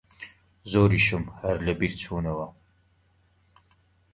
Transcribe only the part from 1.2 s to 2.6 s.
هەر لەبیر چوونەوە